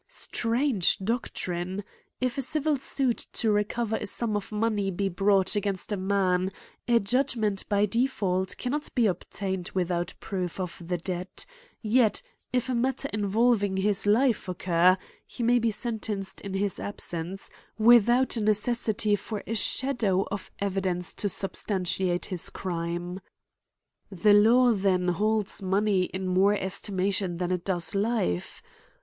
[0.07, 1.83] Strange doctrine!
[2.19, 6.51] If a civil suit to recover a sum of money be brought against a man,
[6.87, 11.45] a judgment by default p^nnot be obtained without proof of the debt—
[11.83, 16.79] yet, if a matter invol ving his life occur, he may be sentenced in his
[16.79, 21.13] absence, without a neceissitjr for a shadow of evU 2j3i6 A COMMENTARY ON * dence
[21.13, 23.19] to substantiate his crime.
[24.09, 28.61] The law then holds money in more estimation that it does hfe